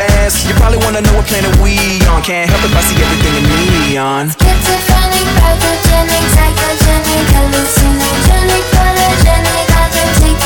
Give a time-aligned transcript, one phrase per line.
[0.00, 0.46] ass.
[0.46, 1.76] You probably wanna know what planet we
[2.08, 2.22] on.
[2.22, 3.44] Can't help if I see everything in
[3.90, 4.24] neon.
[4.40, 10.38] Schizophrenic, pathogenic, psychogenic, hallucinogenic, photogenic, authentic,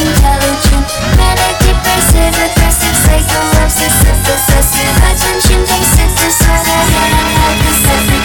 [0.00, 0.86] intelligent,
[1.18, 7.23] manic, depressive, aggressive, psycho, obsessive, possessive, attention deficit disorder.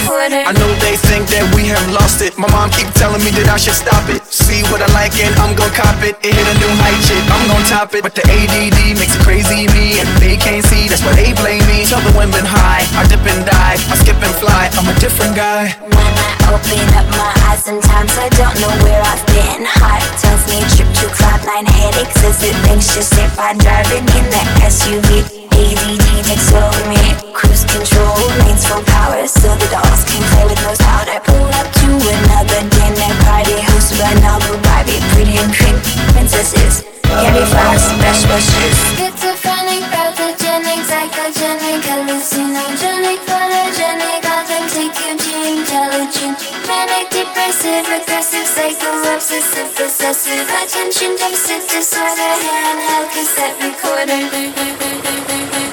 [0.09, 2.33] I know they think that we have lost it.
[2.33, 4.25] My mom keep telling me that I should stop it.
[4.25, 6.17] See what I like and I'm gon' cop it.
[6.25, 7.21] It hit a new height, shit.
[7.29, 8.01] I'm gon' top it.
[8.01, 10.89] But the ADD makes it crazy me, and they can't see.
[10.89, 11.85] That's why they blame me.
[11.85, 14.73] Tell the women high, I dip and dive, I skip and fly.
[14.73, 15.77] I'm a different guy.
[16.49, 19.69] Open up my eyes, sometimes I don't know where I've been.
[19.69, 22.57] Heart tells me trip to cloudline headaches as it
[22.89, 25.45] just if I'm driving in the SUV.
[25.53, 26.97] ADD takes over me.
[27.37, 31.21] Cruise control, lanes full power, so the dolls can play with no powder.
[31.21, 35.77] Pull up to another dinner party hosted by Noble Barbie, pretty and cream
[36.17, 36.81] princesses.
[37.05, 39.18] Candy flowers, fresh bushes.
[50.09, 55.68] Obsessive, attention deficit disorder, handheld cassette recorder.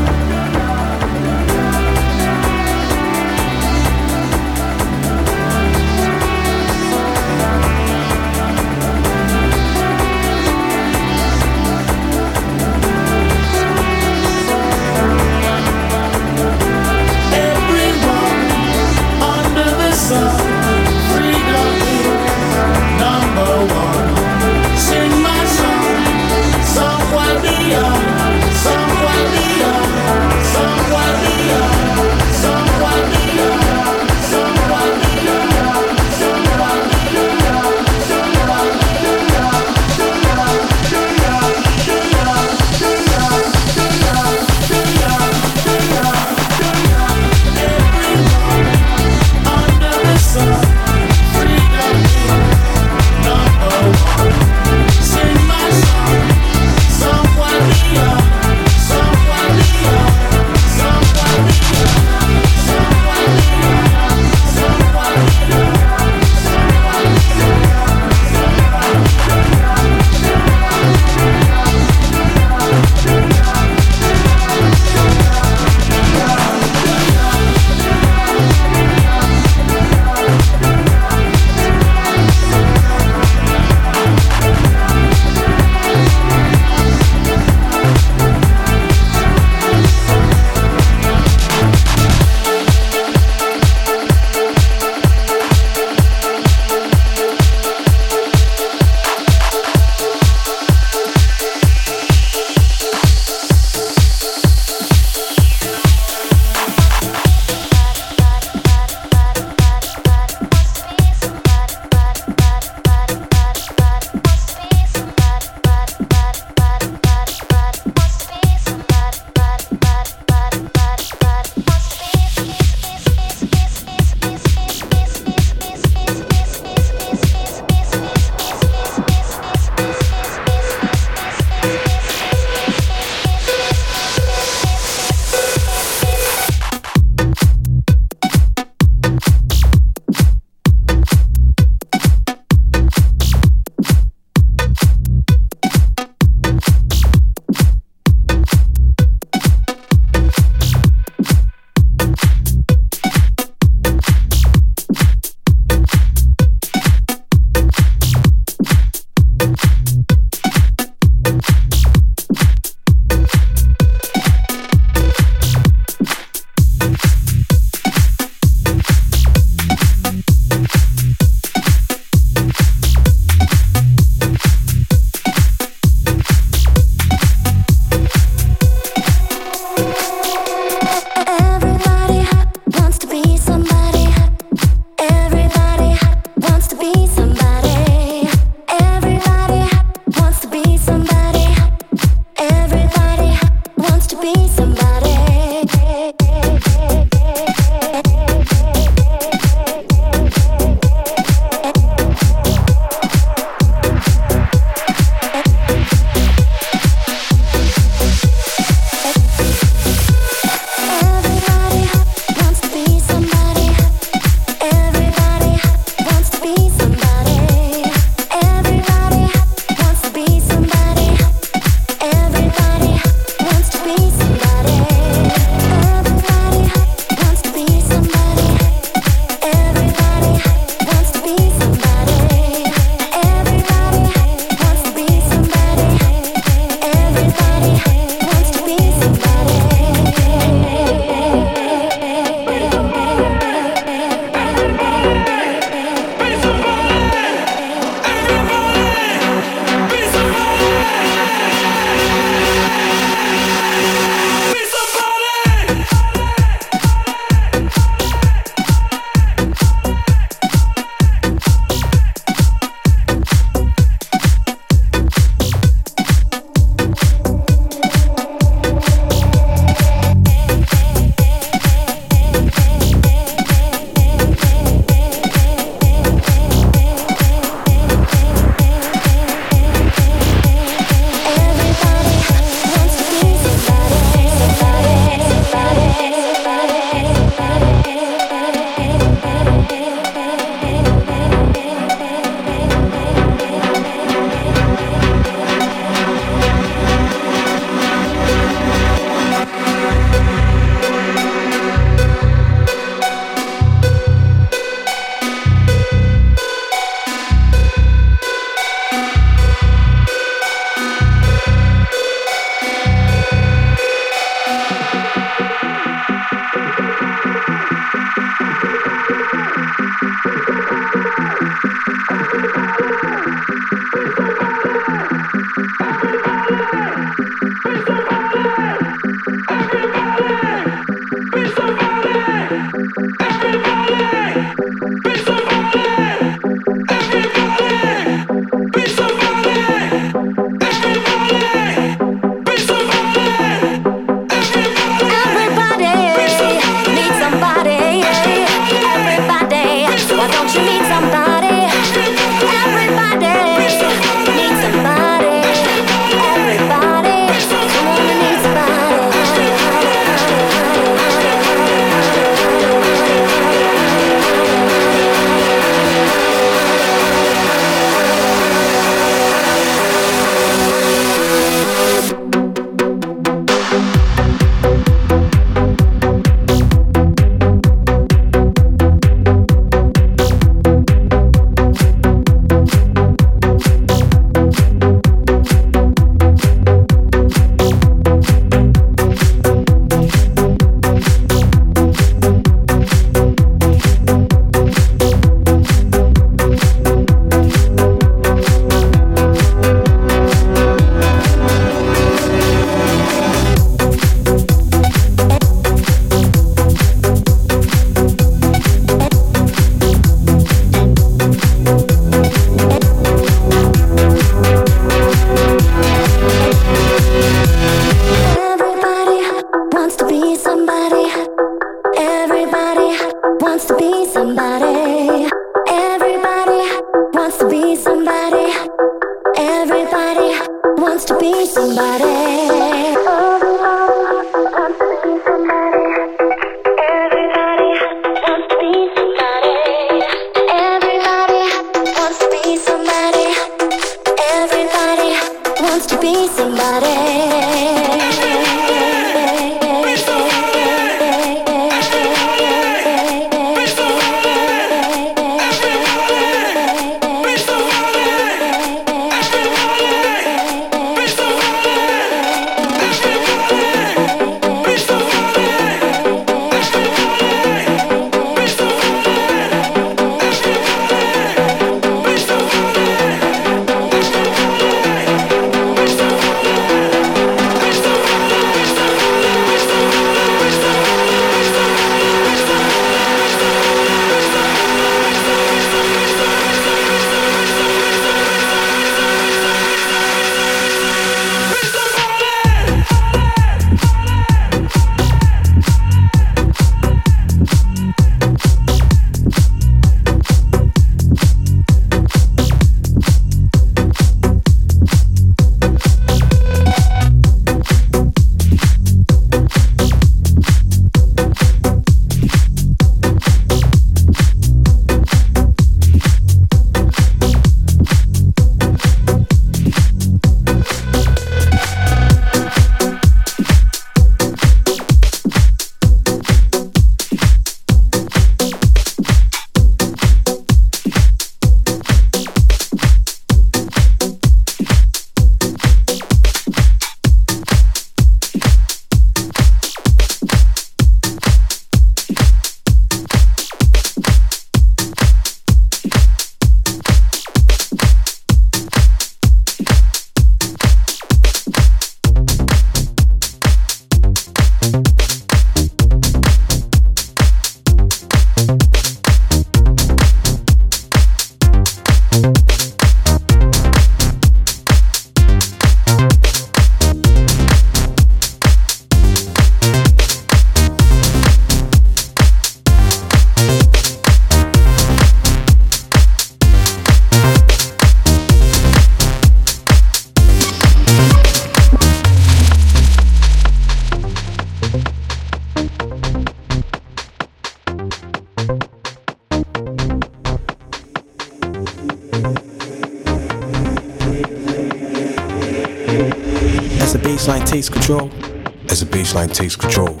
[599.20, 600.00] Baseline takes control.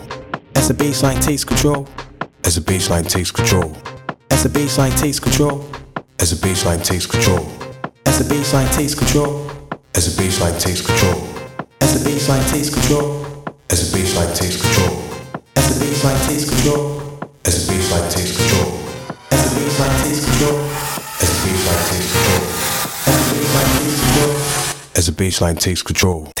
[0.54, 1.86] As the baseline takes control.
[2.44, 3.76] As the baseline takes control.
[4.30, 5.68] As the baseline takes control.
[6.18, 7.46] As the baseline takes control.
[8.14, 9.50] As the baseline takes control.
[9.94, 11.26] As the baseline takes control.
[11.82, 13.44] As the baseline takes control.
[13.68, 14.96] As the baseline takes control.
[15.50, 17.18] As the baseline takes control.
[17.44, 18.68] As the baseline takes control.
[19.20, 20.56] As the baseline takes control.
[21.20, 22.42] As the baseline takes control.
[23.06, 24.32] As the baseline takes control.
[24.96, 26.32] As the baseline takes control.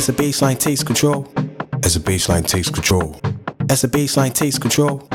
[0.07, 1.27] As the baseline takes control.
[1.83, 3.21] As the baseline takes control.
[3.69, 5.09] As the baseline takes control.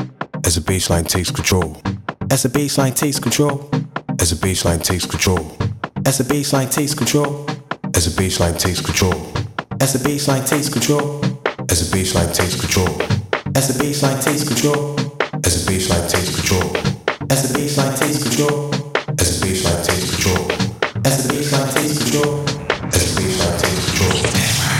[0.44, 1.72] As the baseline takes control.
[2.30, 3.70] As the baseline takes control.
[4.20, 5.56] As the baseline takes control.
[6.04, 7.46] As the baseline takes control.
[7.94, 9.24] As the baseline takes control.
[9.80, 11.24] As the baseline takes control.
[11.70, 13.02] As the baseline takes control.
[13.56, 14.91] As the baseline takes control.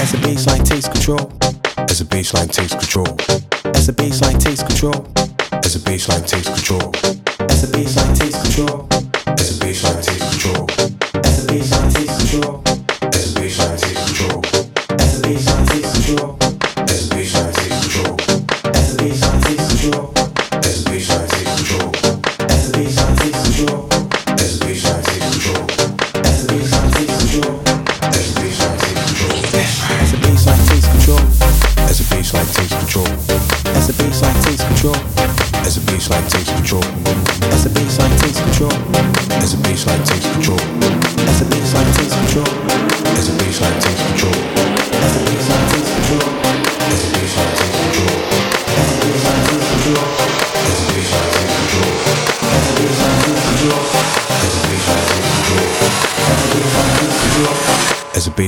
[0.03, 1.31] As the baseline takes control.
[1.89, 3.07] As the baseline takes control.
[3.73, 5.07] As the baseline takes control.
[5.65, 6.91] As the baseline takes control.
[7.49, 8.89] As the baseline takes control.
[9.29, 10.92] As the baseline takes control.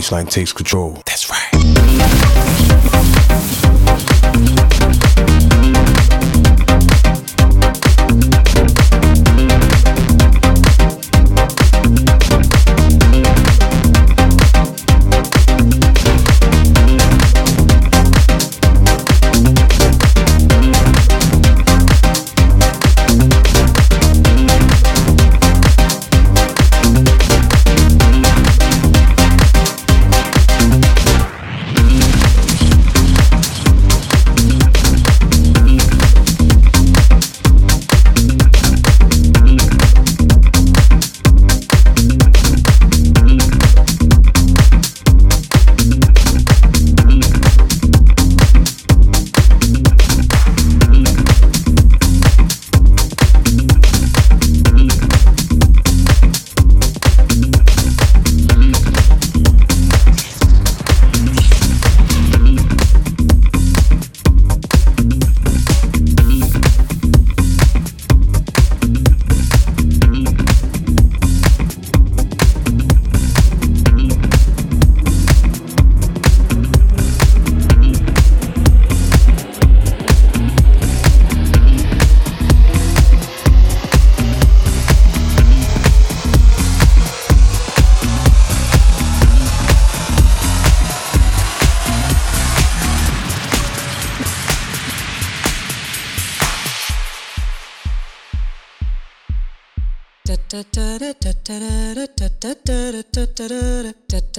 [0.04, 1.03] Baseline takes control.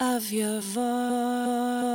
[0.00, 1.91] of your voice.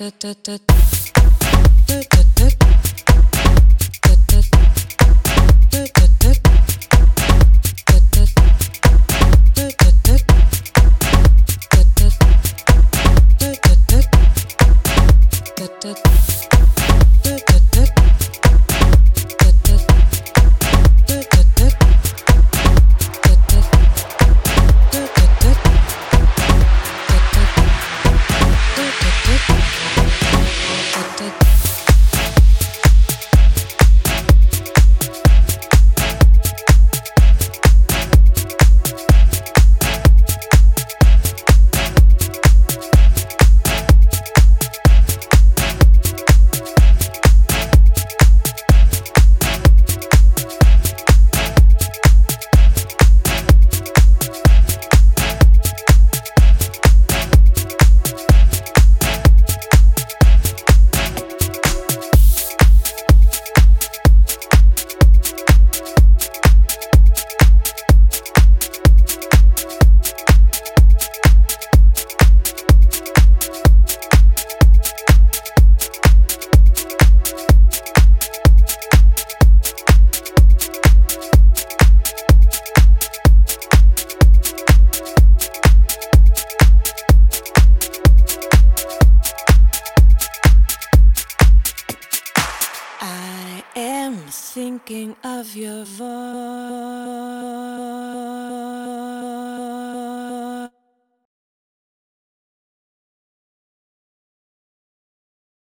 [0.00, 2.29] トゥトゥトゥトゥトゥ